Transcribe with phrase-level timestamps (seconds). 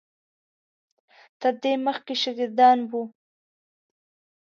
[1.39, 3.03] تر دې مخکې شاګردان وو.